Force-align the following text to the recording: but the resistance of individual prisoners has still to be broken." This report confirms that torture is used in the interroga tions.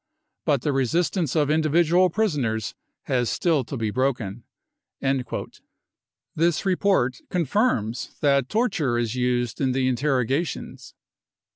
but 0.47 0.63
the 0.63 0.71
resistance 0.73 1.35
of 1.35 1.51
individual 1.51 2.09
prisoners 2.09 2.73
has 3.03 3.29
still 3.29 3.63
to 3.63 3.77
be 3.77 3.91
broken." 3.91 4.43
This 6.35 6.65
report 6.65 7.19
confirms 7.29 8.17
that 8.19 8.49
torture 8.49 8.97
is 8.97 9.13
used 9.13 9.61
in 9.61 9.73
the 9.73 9.87
interroga 9.87 10.43
tions. 10.47 10.95